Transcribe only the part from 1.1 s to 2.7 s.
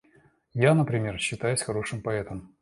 считаюсь хорошим поэтом.